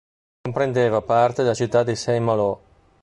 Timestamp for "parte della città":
1.03-1.83